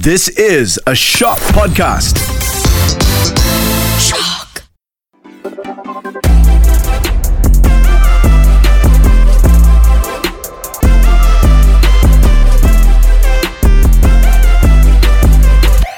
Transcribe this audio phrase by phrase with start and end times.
[0.00, 2.16] This is a Shock Podcast.
[4.00, 4.62] Shock.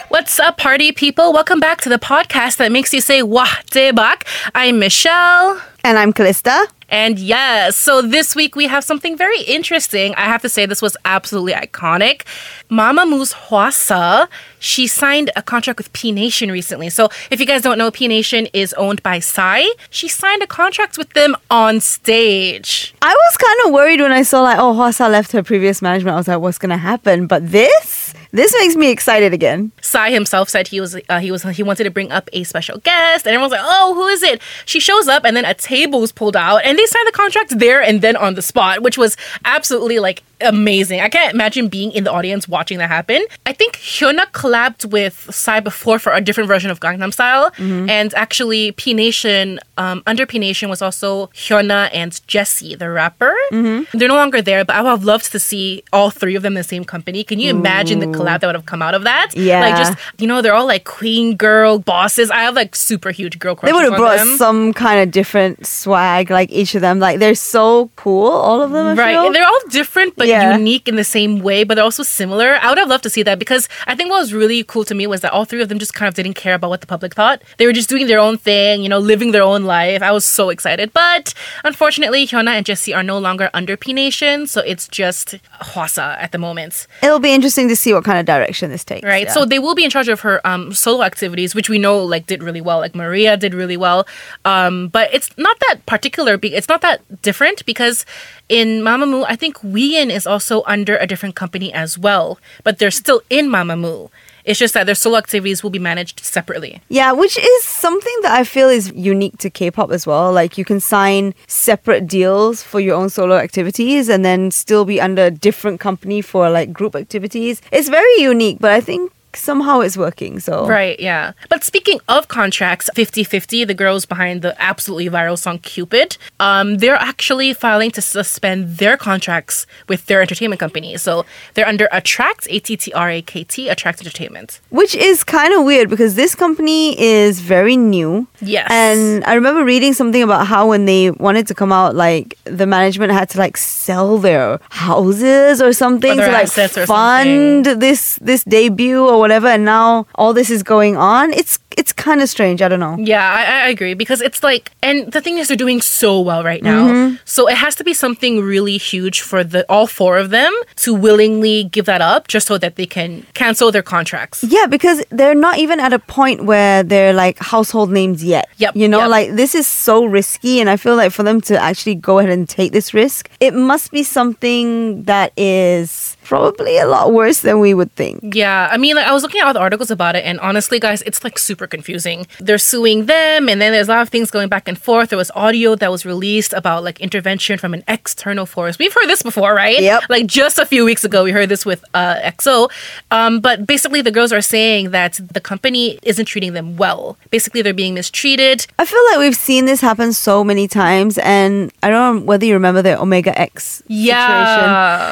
[0.09, 1.33] What's up, party people?
[1.33, 4.27] Welcome back to the podcast that makes you say wah bak.
[4.57, 5.63] I'm Michelle.
[5.87, 6.67] And I'm Calista.
[6.89, 10.15] And yes, so this week we have something very interesting.
[10.15, 12.23] I have to say, this was absolutely iconic.
[12.71, 14.29] Mamamoo's Hwasa,
[14.61, 16.89] she signed a contract with P Nation recently.
[16.89, 19.65] So if you guys don't know, P Nation is owned by Psy.
[19.91, 22.95] She signed a contract with them on stage.
[23.03, 26.15] I was kind of worried when I saw like, oh, Hwasa left her previous management.
[26.15, 27.27] I was like, what's gonna happen?
[27.27, 29.73] But this, this makes me excited again.
[29.81, 32.79] Psy himself said he was uh, he was he wanted to bring up a special
[32.79, 34.43] guest, and everyone's like, oh, who is it?
[34.67, 37.59] She shows up, and then a table is pulled out, and they signed the contract
[37.59, 41.01] there and then on the spot, which was absolutely like amazing.
[41.01, 43.25] I can't imagine being in the audience watching that happen.
[43.47, 47.89] I think Hyuna collabed with Psy before for a different version of Gangnam Style, Mm-hmm.
[47.89, 53.35] and actually P Nation um, under P Nation was also Hyuna and Jesse, the rapper.
[53.53, 53.97] Mm-hmm.
[53.97, 56.53] They're no longer there, but I would have loved to see all three of them
[56.55, 57.23] in the same company.
[57.25, 59.31] Can you imagine the collab that would have come out of that?
[59.35, 59.61] Yeah.
[59.61, 62.31] like just you know they're all like queen girl bosses.
[62.31, 64.37] I have like super huge girl They would have brought them.
[64.37, 66.99] some kind of different swag, like each of them.
[66.99, 68.87] Like they're so cool, all of them.
[68.87, 69.13] I Right.
[69.15, 69.27] feel.
[69.27, 70.57] And they're all different but Yeah.
[70.57, 72.59] unique in the same way, but they're also similar.
[72.61, 74.95] I would have loved to see that because I think what was really cool to
[74.95, 76.87] me was that all three of them just kind of didn't care about what the
[76.87, 77.43] public thought.
[77.59, 80.03] They were just doing their own thing, you know, living their own life.
[80.03, 80.93] I was so excited.
[80.93, 86.17] But unfortunately, Hyuna and Jesse are no longer under P Nation, so it's just Hwasa
[86.21, 86.87] at the moment.
[87.03, 89.05] It'll be interesting to see what kind of direction this takes.
[89.05, 89.27] Right.
[89.27, 89.33] yeah.
[89.33, 92.27] So they will be in charge of her um, solo activities, which we know like
[92.27, 92.79] did really well.
[92.79, 94.07] Like Maria did really well.
[94.45, 96.37] Um, but it's not that particular.
[96.37, 98.05] be- It's not that different because
[98.49, 102.91] in Mamamoo, I think Wheein is also under a different company as well, but they're
[102.91, 104.11] still in Mamamoo.
[104.45, 106.83] It's just that their solo activities will be managed separately.
[106.89, 110.33] Yeah, which is something that I feel is unique to K-pop as well.
[110.33, 115.01] Like you can sign separate deals for your own solo activities and then still be
[115.01, 117.63] under a different company for like group activities.
[117.73, 120.41] It's very unique, but I think somehow it's working.
[120.41, 121.33] So Right, yeah.
[121.49, 126.79] But speaking of contracts, Fifty Fifty, the girls behind the absolutely viral song Cupid, um,
[126.79, 130.97] they're actually filing to suspend their contracts with their entertainment company.
[130.97, 131.25] So
[131.55, 134.61] they're under Attrakt, A-T-T-R-A-K-T, Attrakt Entertainment.
[134.71, 138.27] Which is kind of weird because this company is very new.
[138.41, 138.69] Yes.
[138.71, 142.67] And I remember reading something about how when they wanted to come out, like the
[142.67, 146.49] management had to like sell their houses or something Or to like
[146.87, 149.49] fund this this debut or whatever.
[149.49, 151.33] And now all this is going on.
[151.33, 152.63] It's it's kind of strange.
[152.63, 152.97] I don't know.
[152.99, 156.43] Yeah, I, I agree because it's like, and the thing is, they're doing so well
[156.45, 156.87] right now.
[156.87, 157.17] Mm-hmm.
[157.25, 160.53] So it has to be something really huge for the all four of them
[160.85, 164.45] to willingly give that up, just so that they can cancel their contracts.
[164.45, 168.47] Yeah, because they're not even at a point where they're like household names yet.
[168.59, 169.11] Yep, You know, yep.
[169.17, 172.31] like this is so risky, and I feel like for them to actually go ahead
[172.31, 177.61] and take this risk, it must be something that is probably a lot worse than
[177.61, 178.35] we would think.
[178.35, 180.81] Yeah, I mean, like, I was looking at all the articles about it, and honestly,
[180.81, 182.27] guys, it's like super confusing.
[182.41, 185.11] They're suing them, and then there's a lot of things going back and forth.
[185.11, 188.79] There was audio that was released about like intervention from an external force.
[188.79, 189.81] We've heard this before, right?
[189.81, 190.05] Yep.
[190.09, 192.71] Like just a few weeks ago, we heard this with uh, EXO.
[193.11, 197.17] Um, but basically, the girls are saying that the company isn't treating them well.
[197.31, 198.67] Basically, they're being mistreated.
[198.79, 202.45] I feel like we've seen this happen so many times, and I don't know whether
[202.47, 204.17] you remember the Omega X Yeah.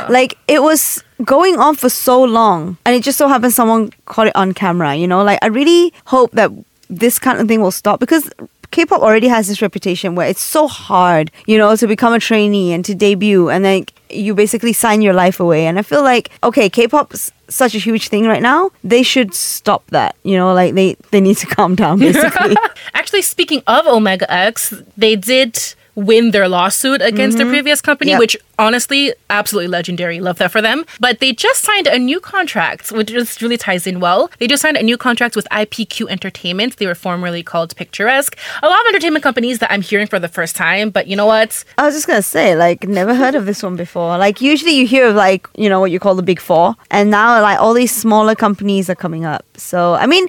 [0.04, 0.12] situation.
[0.12, 4.26] Like it was going on for so long, and it just so happens someone caught
[4.26, 4.94] it on camera.
[4.94, 6.50] You know, like I really hope that
[6.88, 8.30] this kind of thing will stop because.
[8.72, 12.72] K-pop already has this reputation where it's so hard, you know, to become a trainee
[12.72, 15.66] and to debut, and then you basically sign your life away.
[15.66, 18.70] And I feel like, okay, K-pop's such a huge thing right now.
[18.82, 20.16] They should stop that.
[20.22, 22.56] You know, like they they need to calm down, basically.
[22.94, 27.52] Actually, speaking of Omega X, they did win their lawsuit against their mm-hmm.
[27.54, 28.18] previous company, Yep.
[28.20, 30.20] which honestly, absolutely legendary.
[30.20, 30.84] Love that for them.
[31.00, 34.30] But they just signed a new contract, which just really ties in well.
[34.38, 36.76] They just signed a new contract with IPQ Entertainment.
[36.76, 38.38] They were formerly called Picturesque.
[38.62, 41.26] A lot of entertainment companies that I'm hearing for the first time, but you know
[41.26, 41.64] what?
[41.76, 44.16] I was just gonna say, like, never heard of this one before.
[44.16, 47.10] Like, usually you hear of like, you know, what you call the big four, and
[47.10, 49.44] now like all these smaller companies are coming up.
[49.56, 50.26] So, I mean,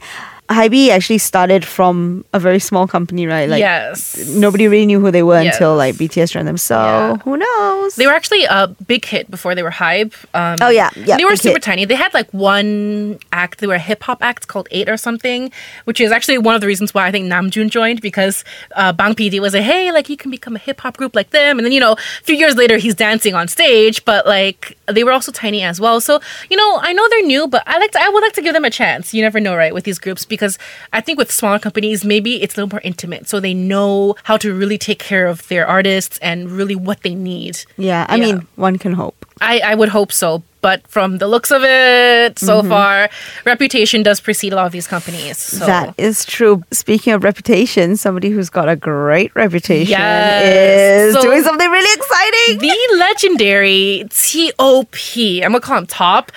[0.49, 3.47] Hybe actually started from a very small company, right?
[3.49, 4.17] Like yes.
[4.29, 6.57] nobody really knew who they were until like BTS joined them.
[6.57, 7.15] So Yeah.
[7.23, 7.95] who knows?
[7.95, 10.13] They were actually a big hit before they were Hybe.
[10.33, 10.89] Um, Oh, yeah.
[10.95, 11.63] Yeah, They were super hit.
[11.63, 11.85] tiny.
[11.85, 13.59] They had like one act.
[13.61, 15.51] They were a hip hop act called Eight or something,
[15.85, 18.43] which is actually one of the reasons why I think Namjoon joined because
[18.75, 21.29] uh, Bang PD was like, hey, like you can become a hip hop group like
[21.31, 21.57] them.
[21.57, 25.03] And then, you know, a few years later, he's dancing on stage, but like they
[25.05, 26.01] were also tiny as well.
[26.01, 26.19] So,
[26.49, 28.53] you know, I know they're new, but I like to, I would like to give
[28.53, 29.13] them a chance.
[29.13, 30.57] You never know, right, with these groups because
[30.91, 33.27] I think with smaller companies, maybe it's a little more intimate.
[33.29, 37.15] So they know how to really take care of their artists and really what they
[37.15, 37.59] need.
[37.77, 38.25] yeah, I Yeah.
[38.25, 39.25] mean, one can hope.
[39.41, 40.43] I, I would hope so.
[40.61, 42.69] But from the looks of it so Mm-hmm.
[42.69, 43.09] far,
[43.43, 45.37] reputation does precede a lot of these companies.
[45.37, 45.65] So.
[45.65, 46.63] That is true.
[46.71, 51.09] Speaking of reputation, somebody who's got a great reputation Yes.
[51.09, 52.59] is So- doing something really exciting.
[52.59, 55.43] the legendary T.O.P.
[55.43, 56.31] I'm gonna call him Top.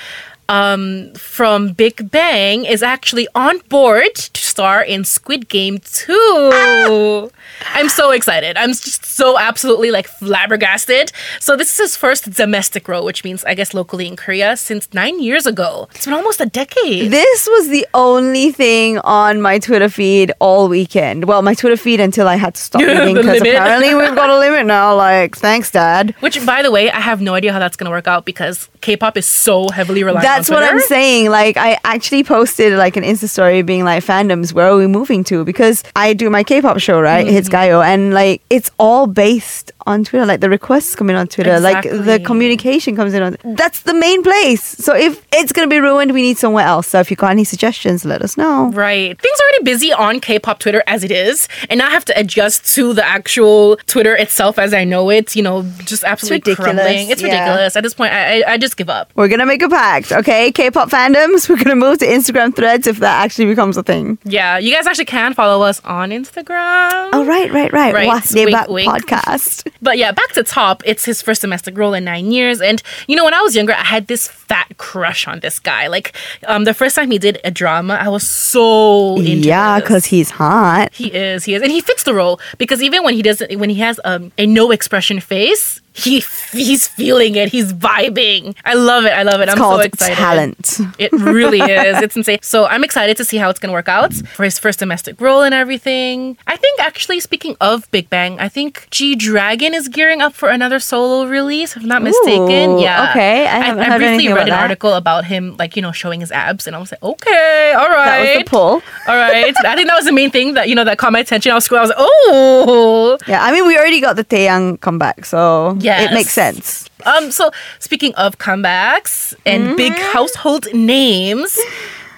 [0.49, 7.31] Um, from Big Bang is actually on board to star in Squid Game 2.
[7.75, 8.57] I'm so excited.
[8.57, 11.11] I'm just so absolutely like flabbergasted.
[11.41, 14.93] So this is his first domestic role, which means I guess locally in Korea since
[14.95, 15.89] nine years ago.
[15.95, 17.11] It's been almost a decade.
[17.11, 21.25] This was the only thing on my Twitter feed all weekend.
[21.25, 24.39] Well, my Twitter feed until I had to stop reading because apparently we've got a
[24.47, 24.95] limit now.
[24.95, 26.15] Like, thanks, Dad.
[26.21, 29.17] Which, by the way, I have no idea how that's gonna work out because K-pop
[29.17, 30.25] is so heavily reliant.
[30.37, 31.31] That's what I'm saying.
[31.31, 35.25] Like, I actually posted like an Insta story being like, fandoms, where are we moving
[35.25, 35.45] to?
[35.45, 37.27] Because I do my K-pop show, right?
[37.27, 37.35] Mm-hmm.
[37.35, 40.27] Hits Gaio, and like it's all based on Twitter.
[40.27, 41.61] Like the requests come in on Twitter.
[41.61, 43.37] Like the communication comes in on.
[43.45, 44.63] That's the main place.
[44.63, 46.89] So if it's gonna be ruined, we need somewhere else.
[46.89, 48.71] So if you got any suggestions, let us know.
[48.71, 49.21] Right.
[49.21, 52.19] Things are already busy on K-pop Twitter as it is, and now I have to
[52.19, 55.37] adjust to the actual Twitter itself as I know it.
[55.37, 57.11] You know, just absolutely ridiculous, crumbling.
[57.11, 57.29] It's yeah.
[57.29, 57.77] ridiculous.
[57.77, 59.13] At this point, I, I I just give up.
[59.15, 60.26] We're gonna make a pact, okay?
[60.27, 61.49] K-pop fandoms.
[61.49, 64.19] We're gonna move to Instagram threads if that actually becomes a thing.
[64.25, 67.11] Yeah, you guys actually can follow us on Instagram.
[67.13, 67.95] Oh right, right, right.
[67.95, 68.93] Right, Wah, wink, back wink.
[68.93, 69.71] podcast.
[69.81, 70.83] But yeah, back to top.
[70.85, 73.73] It's his first domestic role in nine years, and you know, when I was younger,
[73.73, 75.87] I had this fat crush on this guy.
[75.87, 80.07] Like, um, the first time he did a drama, I was so into yeah, because
[80.07, 80.93] he's hot.
[80.93, 83.71] He is, he is, and he fits the role because even when he doesn't, when
[83.71, 86.23] he has um, a no expression face, he
[86.53, 87.49] he's feeling it.
[87.51, 88.55] He's vibing.
[88.65, 89.13] I love it.
[89.13, 89.45] I love it.
[89.45, 90.17] It's I'm called so excited.
[90.17, 90.79] talent.
[90.99, 92.03] It really is.
[92.03, 92.39] It's insane.
[92.43, 95.43] So I'm excited to see how it's gonna work out for his first domestic role
[95.43, 96.37] and everything.
[96.47, 100.49] I think actually speaking of Big Bang, I think G Dragon is gearing up for
[100.51, 102.73] another solo release, if I'm not mistaken.
[102.73, 103.11] Ooh, yeah.
[103.11, 103.47] okay.
[103.47, 104.63] I haven't I, heard briefly read an that.
[104.63, 107.89] article about him like, you know, showing his abs and I was like, okay, all
[107.89, 108.07] right.
[108.07, 108.67] That was the pull.
[109.09, 109.55] All right.
[109.65, 111.53] I think that was the main thing that, you know, that caught my attention.
[111.53, 113.19] I was scrolling, I was like, oh.
[113.29, 116.11] Yeah, I mean we already got the Taeyang comeback, so Yes.
[116.11, 116.91] it makes sense.
[117.07, 120.13] Um, so speaking of comebacks and big Mm-hmm.
[120.13, 121.57] household names,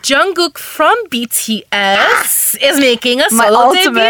[0.02, 4.00] Jungkook from BTS is making a solo debut.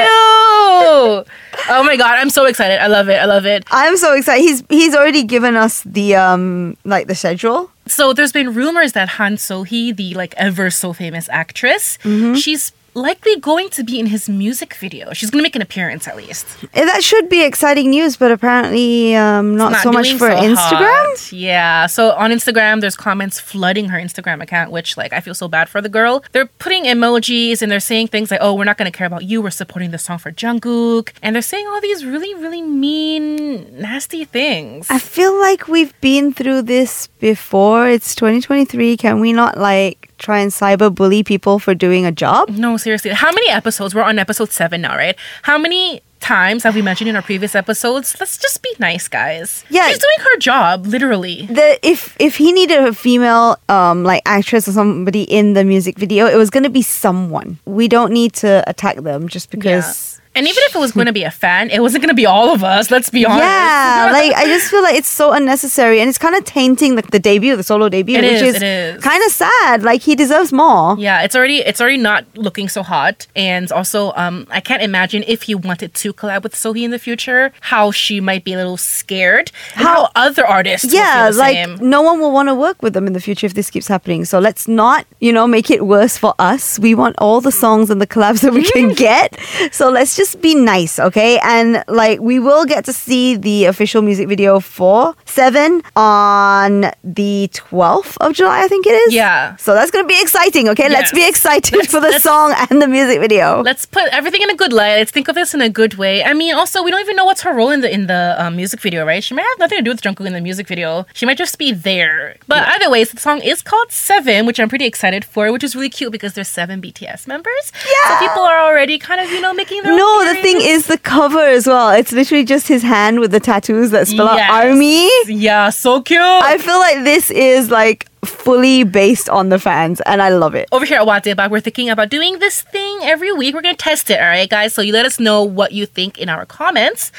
[1.71, 2.81] Oh my god, I'm so excited.
[2.83, 3.17] I love it.
[3.21, 3.65] I love it.
[3.71, 4.43] I'm so excited.
[4.43, 7.71] He's he's already given us the um like the schedule.
[7.87, 12.35] So there's been rumors that Han So-hee, the like ever so famous actress, Mm-hmm.
[12.35, 15.13] she's likely going to be in his music video.
[15.13, 16.47] She's going to make an appearance at least.
[16.75, 20.37] Eh, That should be exciting news, but apparently um not, not so much for so
[20.51, 21.07] Instagram.
[21.17, 21.33] hot.
[21.33, 21.87] Yeah.
[21.87, 25.69] So on Instagram, there's comments flooding her Instagram account, which like I feel so bad
[25.69, 26.15] for the girl.
[26.33, 29.41] They're putting emojis and they're saying things like, "Oh, we're not gonna care about you.
[29.43, 34.25] We're supporting the song for Jungkook," and they're saying all these really, really mean, nasty
[34.25, 34.87] things.
[34.91, 37.89] I feel like we've been through this before.
[37.89, 38.97] It's 2023.
[38.97, 42.49] Can we not like try and cyber bully people for doing a job?
[42.51, 43.11] no, seriously.
[43.13, 43.95] How many episodes?
[43.95, 45.17] We're on episode seven now, right?
[45.43, 48.17] How many times have we mentioned in our previous episodes?
[48.19, 49.65] Let's just be nice, guys.
[49.71, 49.89] Yeah.
[49.89, 51.47] she's doing her job, literally.
[51.47, 55.99] The if if he needed a female um like actress or somebody in the music
[55.99, 57.59] video, it was gonna be someone.
[57.65, 60.18] We don't need to attack them just because.
[60.39, 62.27] And even if it was going to be a fan, it wasn't going to be
[62.27, 62.91] all of us.
[62.93, 63.43] Let's be honest.
[63.43, 67.11] Yeah, like I just feel like it's so unnecessary and it's kind of tainting like
[67.11, 69.03] the debut, the solo debut, It which is, is, it is.
[69.03, 69.83] kind of sad.
[69.83, 70.97] Like he deserves more.
[70.99, 75.25] Yeah, it's already it's already not looking so hot, and also um, I can't imagine
[75.27, 78.57] if he wanted to collab with Sohee in the future, how she might be a
[78.57, 81.91] little scared, how, How- other artists Yeah, will feel the like same.
[81.91, 84.25] no one will want to work with them in the future if this keeps happening.
[84.25, 86.79] So let's not, you know, make it worse for us.
[86.79, 89.37] We want all the songs and the collabs that we can get.
[89.73, 91.39] So let's just just be nice, okay?
[91.43, 97.49] And like we will get to see the official music video for Seven on the
[97.53, 99.15] 12th of July, I think it is.
[99.15, 99.57] Yeah.
[99.57, 100.89] So that's gonna be exciting, okay?
[100.89, 103.63] Let's be excited Let's- for the song and the music video.
[103.63, 104.97] Let's put everything in a good light.
[104.99, 106.25] Let's think of this in a good way.
[106.25, 108.57] I mean, also we don't even know what's her role in the in the um,
[108.57, 109.23] music video, right?
[109.25, 111.07] She might have nothing to do with Jungkook in the music video.
[111.15, 112.37] She might just be there.
[112.47, 115.75] But either way, the song is called Seven, which I'm pretty excited for, which is
[115.77, 117.65] really cute because there's seven BTS members.
[117.95, 118.09] Yeah.
[118.09, 120.87] So people are already kind of you know making their own No, the thing is
[120.87, 121.91] the cover as well.
[121.91, 124.51] It's literally just his hand with the tattoos that spell Yes.
[124.51, 125.09] out army.
[125.27, 126.21] Yeah, so cute.
[126.21, 130.69] I feel like this is like fully based on the fans and I love it.
[130.73, 133.55] over here at Wah Daebak, we're thinking about doing this thing every week.
[133.55, 134.75] We're gonna test it, all right, guys?
[134.75, 137.11] So you let us know what you think in our comments.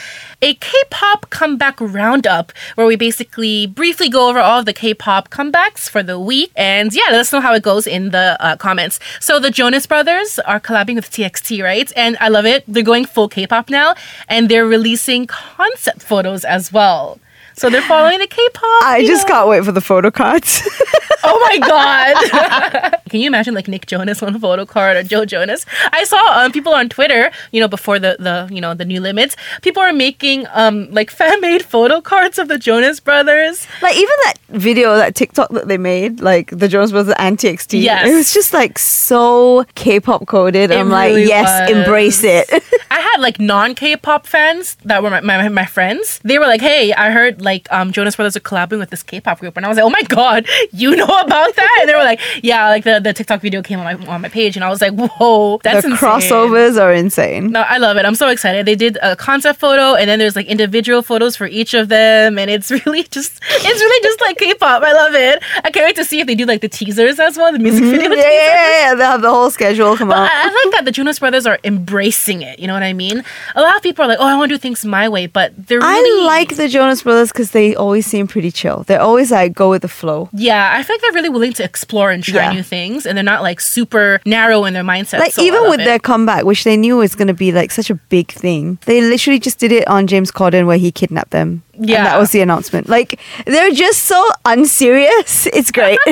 [0.42, 5.89] A K-pop comeback roundup, where we basically briefly go over all of the K-pop comebacks
[5.89, 9.00] for the week, and yeah, let us know how it goes in the uh, comments.
[9.20, 11.92] So the Jonas Brothers are collabing with TXT, right?
[11.96, 12.63] And I love it.
[12.68, 13.96] They're going full K-pop now,
[14.28, 17.20] and they're releasing concept photos as well.
[17.60, 18.84] So they're following the K-pop.
[18.84, 19.34] I just know.
[19.34, 20.62] can't wait for the photo cards.
[21.24, 23.01] Oh my god!
[23.10, 25.66] Can you imagine like Nick Jonas on a photo card or Joe Jonas?
[25.92, 29.01] I saw um, people on Twitter, you know, before the the you know the new
[29.01, 33.68] limits, people are making um like fan made photo cards of the Jonas Brothers.
[33.82, 37.82] like even that video, that TikTok that they made, like the Jonas Brothers and TXT.
[37.82, 38.08] Yes.
[38.08, 40.72] It was just like so K-pop coded.
[40.72, 41.78] It I'm like, yes, was.
[41.78, 42.50] embrace it.
[42.92, 46.20] I had like non K-pop fans that were my, my my friends.
[46.24, 49.39] They were like, "Hey, I heard like um Jonas Brothers are collabing with this K-pop
[49.39, 52.03] group," and I was like, "Oh my god, you know about that?" And they were
[52.03, 54.70] like, "Yeah, like the, the TikTok video came on my on my page," and I
[54.70, 56.10] was like, "Whoa, that's the insane.
[56.10, 57.51] crossovers are insane.
[57.51, 58.06] No, I love it.
[58.06, 58.65] I'm so excited.
[58.65, 62.38] They did a concept photo and then there's like individual photos for each of them
[62.39, 64.84] and it's really just it's really just like K-pop.
[64.84, 65.44] I love it.
[65.63, 67.84] I can't wait to see if they do like the teasers as well, the music
[67.84, 68.25] video Yeah, yeah, teasers.
[68.25, 68.96] yeah, yeah.
[68.96, 70.29] They have the whole schedule come I, out.
[70.32, 72.60] I like that the Jonas Brothers are embracing it.
[72.60, 73.24] You know what I mean?
[73.56, 75.53] A lot of people are like, "Oh, I want to do things my way," but
[75.68, 78.83] they're really I like the Jonas Brothers because they always seem pretty chill.
[78.88, 80.29] They're always like go with the flow.
[80.33, 82.53] Yeah, I feel like they're really willing to explore and try Yeah.
[82.53, 85.19] new things, and they're not like super narrow in their mindset.
[85.19, 85.86] Like so even with it.
[85.86, 89.01] their comeback, which they knew was going to be like such a big thing, they
[89.01, 91.63] literally just did it on James Corden where he kidnapped them.
[91.79, 92.03] And Yeah.
[92.03, 92.89] that was the announcement.
[92.89, 95.48] Like they're just so unserious.
[95.59, 96.00] It's great.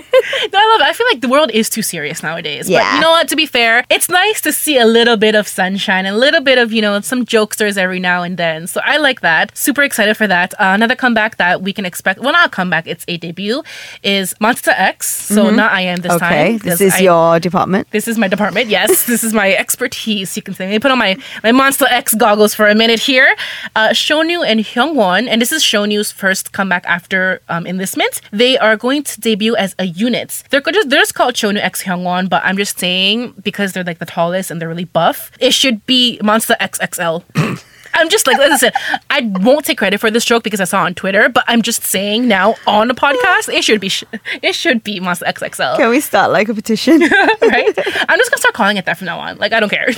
[0.54, 0.88] No, I love it.
[0.92, 2.66] I feel like the world is too serious nowadays.
[2.68, 2.96] But Yeah.
[2.96, 3.28] you know what?
[3.30, 6.58] To be fair, it's nice to see a little bit of sunshine, a little bit
[6.58, 8.68] of, you know, some jokesters every now and then.
[8.68, 9.46] So I like that.
[9.58, 10.54] Super excited for that.
[10.54, 13.62] Uh, another comeback that we can expect, well, not a comeback, it's a debut,
[14.04, 15.08] is Monsta X.
[15.34, 16.26] So not I am this Mm-hmm.
[16.26, 17.88] okay, This is I- your department.
[17.92, 18.70] this is my department.
[18.70, 20.36] Yes, this is my expertise.
[20.38, 20.66] You can say.
[20.66, 21.12] Let me put on my
[21.44, 23.30] my Monsta X goggles for a minute here.
[23.76, 28.22] Uh, Shonu and Hyungwon, and this is Shonu's first comeback after um, enlistment.
[28.32, 30.44] They are going to debut as a unit.
[30.50, 34.00] They're just they're just called Shonu X Hyungwon, but I'm just saying because they're like
[34.00, 37.24] the tallest and they're really buff, it should be Monster XXL.
[37.94, 38.72] I'm just like, listen,
[39.10, 41.62] I won't take credit for this joke because I saw it on Twitter, but I'm
[41.62, 44.04] just saying now on the podcast, it should be, sh-
[44.42, 47.00] it should be Monster XXL Can we start like a petition?
[47.42, 47.74] right?
[48.10, 49.38] I'm just gonna start calling it that from now on.
[49.38, 49.90] Like I don't care.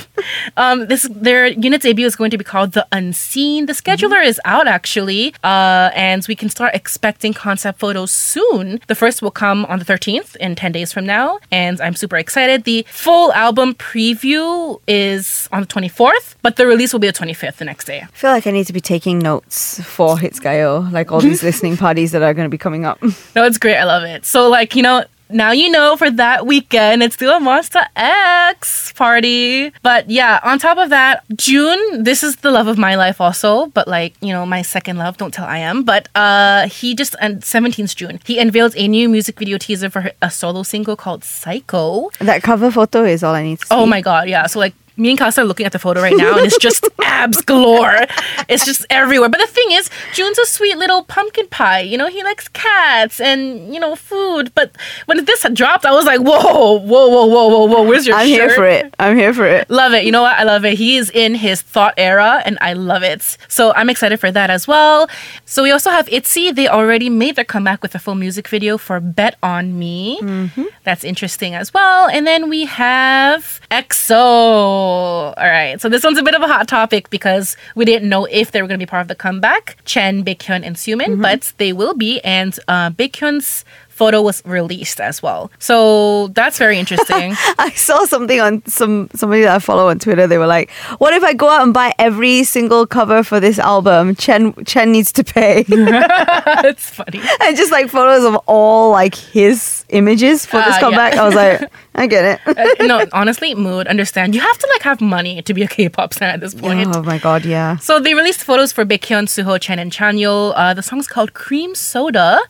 [0.56, 3.66] Um, this their unit debut is going to be called the Unseen.
[3.66, 8.80] The scheduler is out actually, uh, and we can start expecting concept photos soon.
[8.86, 12.16] The first will come on the 13th in 10 days from now, and I'm super
[12.16, 12.64] excited.
[12.64, 17.56] The full album preview is on the 24th, but the release will be the 25th
[17.56, 21.20] the next I feel like I need to be taking notes for Hitsgayo, like all
[21.20, 22.98] these listening parties that are going to be coming up.
[23.36, 23.76] No, it's great.
[23.76, 24.26] I love it.
[24.26, 25.04] So like you know.
[25.32, 29.70] Now you know for that weekend, it's still a Monsta X party.
[29.82, 33.66] But yeah, on top of that, June, this is the love of my life also,
[33.66, 35.84] but like, you know, my second love, don't tell I am.
[35.84, 40.10] But uh he just and 17th June, he unveiled a new music video teaser for
[40.20, 42.10] a solo single called Psycho.
[42.18, 43.74] that cover photo is all I need to see.
[43.74, 44.46] Oh my god, yeah.
[44.48, 46.86] So like me and Kasa are looking at the photo right now and it's just
[47.02, 48.06] abs galore.
[48.48, 49.28] It's just everywhere.
[49.28, 51.80] But the thing is, June's a sweet little pumpkin pie.
[51.80, 54.52] You know, he likes cats and, you know, food.
[54.54, 54.76] But
[55.06, 58.26] when this dropped, I was like, whoa, whoa, whoa, whoa, whoa, whoa, where's your I'm
[58.28, 58.34] shirt?
[58.36, 58.94] here for it.
[58.98, 59.68] I'm here for it.
[59.70, 60.04] Love it.
[60.04, 60.38] You know what?
[60.38, 60.74] I love it.
[60.78, 63.38] He is in his thought era and I love it.
[63.48, 65.08] So I'm excited for that as well.
[65.46, 66.54] So we also have ITZY.
[66.54, 70.18] They already made their comeback with a full music video for Bet on Me.
[70.20, 70.64] Mm-hmm.
[70.84, 72.08] That's interesting as well.
[72.08, 74.89] And then we have EXO.
[74.90, 75.80] All right.
[75.80, 78.62] So this one's a bit of a hot topic because we didn't know if they
[78.62, 79.76] were going to be part of the comeback.
[79.84, 82.20] Chen, Baekhyun, and Xiumin, but they will be.
[82.22, 85.50] And uh, Baekhyun's photo was released as well.
[85.58, 87.34] So that's very interesting.
[87.58, 90.26] I saw something on some somebody that I follow on Twitter.
[90.26, 93.58] They were like, "What if I go out and buy every single cover for this
[93.58, 94.14] album?
[94.14, 97.20] Chen Chen needs to pay." it's funny.
[97.42, 100.80] and just like photos of all like his images for this Ah, yeah.
[100.80, 101.14] comeback.
[101.14, 101.70] I was like,
[102.00, 102.40] I get it.
[102.80, 104.34] Uh, no, honestly, mood, understand.
[104.34, 106.88] You have to like have money to be a K-pop star at this point.
[106.96, 107.76] oh my god, yeah.
[107.76, 110.52] So they released photos for Baekhyun, Suho, Chen, and Chanyeol.
[110.56, 112.40] Uh, the song's called "Cream Soda,"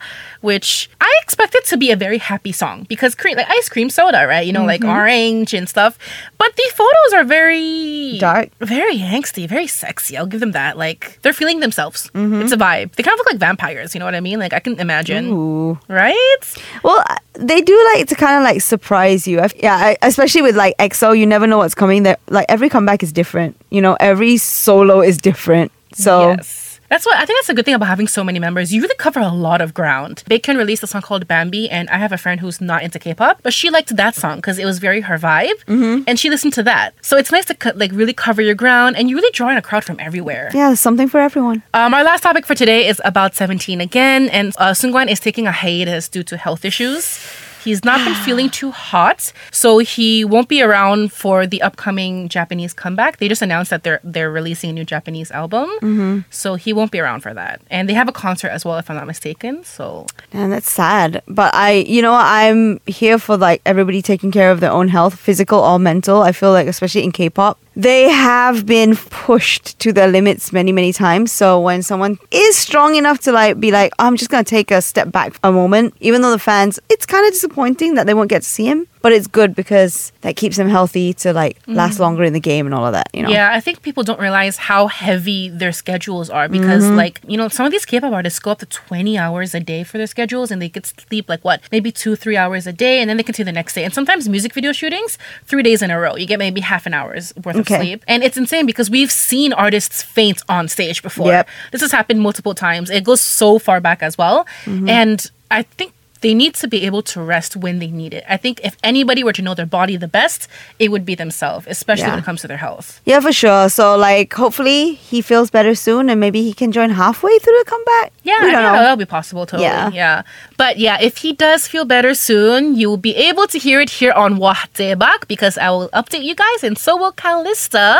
[0.41, 4.27] which I expected to be a very happy song because cream, like ice cream soda,
[4.27, 4.47] right?
[4.47, 5.99] You know, like orange and stuff.
[6.39, 8.51] But the photos are very Dark.
[8.61, 10.17] very angsty, very sexy.
[10.17, 10.79] I'll give them that.
[10.79, 12.11] Like they're feeling themselves.
[12.15, 12.95] It's a vibe.
[12.95, 13.95] They kind of look like vampires.
[13.95, 14.39] You know what I mean?
[14.39, 15.79] Like I can imagine, Ooh.
[15.89, 16.39] right?
[16.85, 19.40] Well, uh, they do like to kind of like surprise you.
[19.57, 22.03] Yeah, I, especially with like EXO, you never know what's coming.
[22.05, 23.57] That like every comeback is different.
[23.71, 25.73] You know, every solo is different.
[25.95, 26.67] So Yes.
[26.91, 28.75] That's what I think that's a good thing about having so many members.
[28.75, 30.25] You really cover a lot of ground.
[30.29, 33.39] Baekhyun released a song called Bambi, and I have a friend who's not into K-pop,
[33.45, 36.03] but she liked that song because it was very her vibe, Mm-hmm.
[36.09, 36.95] and she listened to that.
[37.01, 39.57] So it's nice to co- like really cover your ground, and you really draw in
[39.57, 40.51] a crowd from everywhere.
[40.53, 41.63] yeah, something for everyone.
[41.75, 45.47] Um, our last topic for today is about 17 again, and uh, Seungkwan is taking
[45.47, 47.21] a hiatus due to health issues.
[47.65, 52.73] He's not been feeling too hot, so he won't be around for the upcoming Japanese
[52.73, 53.19] comeback.
[53.19, 56.21] They just announced that they're they're releasing a new Japanese album, mm-hmm.
[56.31, 57.61] so he won't be around for that.
[57.71, 59.65] And they have a concert as well, if I'm not mistaken.
[59.65, 61.23] So And that's sad.
[61.27, 65.19] But I, you know, I'm here for like everybody taking care of their own health,
[65.19, 66.23] physical or mental.
[66.23, 70.71] I feel like, especially in K pop, they have been pushed to their limits many,
[70.71, 71.33] many times.
[71.33, 74.71] So when someone is strong enough to like be like, oh, I'm just to take
[74.71, 78.13] a step back a moment, even though the fans, it's kind of disappointing that they
[78.13, 78.87] won't get to see him.
[79.03, 82.67] But it's good because that keeps him healthy to like last longer in the game
[82.67, 83.31] and all of that, you know?
[83.31, 86.97] Yeah, I think people don't realize how heavy their schedules are because, Mm-hmm.
[86.97, 89.85] like, you know, some of these K-pop artists go up to 20 hours a day
[89.85, 93.01] for their schedules and they could sleep, like, what, maybe two, three hours a day
[93.01, 93.85] and then they continue the next day.
[93.85, 95.17] And sometimes music video shootings,
[95.47, 96.17] three days in a row.
[96.17, 97.75] You get maybe half an hour's worth Okay.
[97.77, 98.05] of sleep.
[98.07, 101.29] And it's insane because we've seen artists faint on stage before.
[101.29, 101.49] Yep.
[101.73, 102.91] This has happened multiple times.
[102.91, 104.47] It goes so far back as well.
[104.65, 104.89] Mm-hmm.
[104.91, 108.25] And I think they need to be able to rest when they need it.
[108.29, 110.49] I think if anybody were to know their body the best,
[110.79, 112.11] it would be themselves, especially Yeah.
[112.11, 113.01] when it comes to their health.
[113.05, 113.69] Yeah, for sure.
[113.69, 117.65] So like, hopefully he feels better soon, and maybe he can join halfway through the
[117.67, 118.13] comeback.
[118.23, 118.73] Yeah, we don't know.
[118.73, 119.65] that'll be possible totally.
[119.69, 119.91] Yeah.
[119.93, 120.23] Yeah.
[120.57, 123.91] But yeah, if he does feel better soon, you will be able to hear it
[123.91, 127.99] here on Wah Daebak because I will update you guys and so will Calista.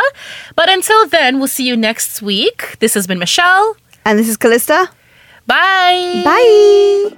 [0.55, 2.77] But until then, we'll see you next week.
[2.79, 3.75] This has been Michelle.
[4.05, 4.89] And this is Calista.
[5.51, 6.23] Bye.
[6.23, 7.11] Bye.